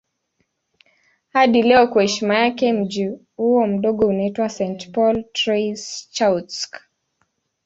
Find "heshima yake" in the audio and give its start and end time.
2.01-2.73